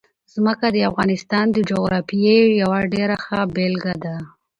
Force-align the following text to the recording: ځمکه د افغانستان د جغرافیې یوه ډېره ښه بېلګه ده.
ځمکه 0.33 0.67
د 0.75 0.77
افغانستان 0.89 1.45
د 1.51 1.57
جغرافیې 1.69 2.37
یوه 2.61 2.79
ډېره 2.93 3.15
ښه 3.23 3.39
بېلګه 3.55 3.93
ده. 4.03 4.15